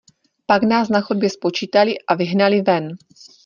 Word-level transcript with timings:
Pak 0.47 0.63
nás 0.63 0.89
na 0.89 1.01
chodbě 1.01 1.29
spočítali 1.29 1.95
a 2.07 2.15
vyhnali 2.15 2.61
ven. 2.61 2.95